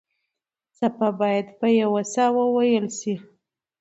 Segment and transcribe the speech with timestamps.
[0.77, 3.15] څپه باید په یوه ساه کې وېل شي.